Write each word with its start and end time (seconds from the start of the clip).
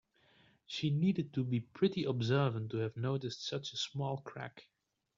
She 0.65 0.89
needed 0.89 1.31
to 1.35 1.43
be 1.43 1.59
pretty 1.59 2.05
observant 2.05 2.71
to 2.71 2.77
have 2.77 2.97
noticed 2.97 3.45
such 3.45 3.71
a 3.71 3.77
small 3.77 4.17
crack. 4.21 4.65